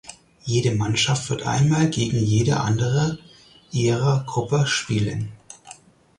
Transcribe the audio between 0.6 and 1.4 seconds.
Mannschaft